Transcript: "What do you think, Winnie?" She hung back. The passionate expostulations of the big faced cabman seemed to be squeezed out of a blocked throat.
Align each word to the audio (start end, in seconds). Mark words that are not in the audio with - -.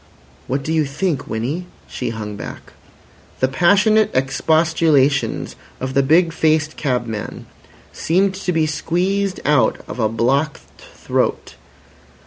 "What 0.47 0.63
do 0.63 0.73
you 0.73 0.85
think, 0.85 1.27
Winnie?" 1.27 1.67
She 1.87 2.09
hung 2.09 2.35
back. 2.35 2.73
The 3.39 3.47
passionate 3.47 4.09
expostulations 4.15 5.55
of 5.79 5.93
the 5.93 6.01
big 6.01 6.33
faced 6.33 6.75
cabman 6.75 7.45
seemed 7.93 8.33
to 8.33 8.51
be 8.51 8.65
squeezed 8.65 9.41
out 9.45 9.79
of 9.87 9.99
a 9.99 10.09
blocked 10.09 10.61
throat. 10.95 11.53